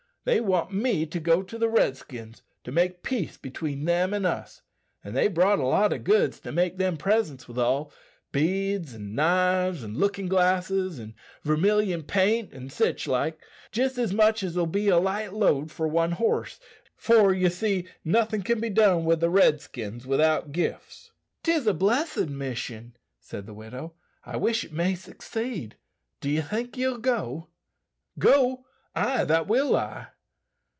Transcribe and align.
They 0.23 0.39
want 0.39 0.71
me 0.71 1.07
to 1.07 1.19
go 1.19 1.41
to 1.41 1.57
the 1.57 1.67
Redskins 1.67 2.43
to 2.63 2.71
make 2.71 3.01
peace 3.01 3.37
between 3.37 3.85
them 3.85 4.13
and 4.13 4.23
us; 4.23 4.61
and 5.03 5.15
they've 5.17 5.33
brought 5.33 5.57
a 5.57 5.65
lot 5.65 5.91
o' 5.91 5.97
goods 5.97 6.39
to 6.41 6.51
make 6.51 6.77
them 6.77 6.95
presents 6.95 7.47
withal 7.47 7.91
beads, 8.31 8.93
an' 8.93 9.15
knives, 9.15 9.83
an' 9.83 9.95
lookin' 9.97 10.27
glasses, 10.27 10.99
an' 10.99 11.15
vermilion 11.43 12.03
paint, 12.03 12.53
an' 12.53 12.69
sich 12.69 13.07
like, 13.07 13.41
jist 13.71 13.97
as 13.97 14.13
much 14.13 14.43
as'll 14.43 14.67
be 14.67 14.89
a 14.89 14.99
light 14.99 15.33
load 15.33 15.71
for 15.71 15.87
one 15.87 16.11
horse 16.11 16.59
for, 16.95 17.33
ye 17.33 17.49
see, 17.49 17.87
nothin' 18.05 18.43
can 18.43 18.59
be 18.59 18.69
done 18.69 19.05
wi' 19.05 19.15
the 19.15 19.27
Redskins 19.27 20.05
without 20.05 20.51
gifts." 20.51 21.13
"'Tis 21.41 21.65
a 21.65 21.73
blessed 21.73 22.27
mission," 22.29 22.95
said 23.19 23.47
the 23.47 23.55
widow; 23.55 23.95
"I 24.23 24.37
wish 24.37 24.63
it 24.63 24.71
may 24.71 24.93
succeed. 24.93 25.77
D'ye 26.19 26.41
think 26.43 26.77
ye'll 26.77 26.99
go?" 26.99 27.47
"Go? 28.19 28.65
ay, 28.93 29.23
that 29.23 29.47
will 29.47 29.73
I." 29.73 30.07